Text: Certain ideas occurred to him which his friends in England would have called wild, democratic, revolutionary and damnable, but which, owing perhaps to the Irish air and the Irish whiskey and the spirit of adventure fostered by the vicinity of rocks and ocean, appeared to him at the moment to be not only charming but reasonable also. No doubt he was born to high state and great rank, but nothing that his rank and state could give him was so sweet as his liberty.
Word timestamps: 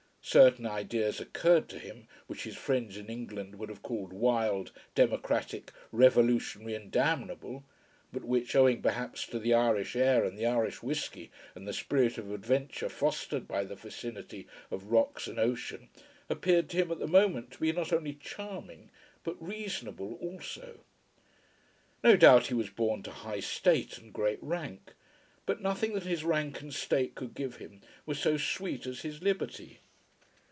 Certain 0.23 0.67
ideas 0.67 1.19
occurred 1.19 1.67
to 1.67 1.79
him 1.79 2.07
which 2.27 2.43
his 2.43 2.55
friends 2.55 2.95
in 2.95 3.07
England 3.07 3.55
would 3.55 3.69
have 3.69 3.81
called 3.81 4.13
wild, 4.13 4.71
democratic, 4.93 5.71
revolutionary 5.91 6.75
and 6.75 6.91
damnable, 6.91 7.65
but 8.13 8.23
which, 8.23 8.55
owing 8.55 8.83
perhaps 8.83 9.25
to 9.25 9.39
the 9.39 9.53
Irish 9.53 9.95
air 9.95 10.23
and 10.23 10.37
the 10.37 10.45
Irish 10.45 10.83
whiskey 10.83 11.31
and 11.55 11.67
the 11.67 11.73
spirit 11.73 12.19
of 12.19 12.31
adventure 12.31 12.87
fostered 12.87 13.47
by 13.47 13.63
the 13.65 13.75
vicinity 13.75 14.47
of 14.69 14.85
rocks 14.91 15.25
and 15.25 15.39
ocean, 15.39 15.89
appeared 16.29 16.69
to 16.69 16.77
him 16.77 16.91
at 16.91 16.99
the 16.99 17.07
moment 17.07 17.51
to 17.51 17.57
be 17.59 17.71
not 17.73 17.91
only 17.91 18.13
charming 18.13 18.91
but 19.23 19.41
reasonable 19.41 20.13
also. 20.21 20.81
No 22.03 22.15
doubt 22.15 22.47
he 22.47 22.53
was 22.53 22.69
born 22.69 23.01
to 23.03 23.11
high 23.11 23.39
state 23.41 23.97
and 23.97 24.13
great 24.13 24.41
rank, 24.41 24.93
but 25.47 25.61
nothing 25.61 25.93
that 25.93 26.03
his 26.03 26.23
rank 26.23 26.61
and 26.61 26.73
state 26.73 27.15
could 27.15 27.33
give 27.33 27.55
him 27.55 27.81
was 28.05 28.19
so 28.19 28.37
sweet 28.37 28.85
as 28.85 29.01
his 29.01 29.23
liberty. 29.23 29.79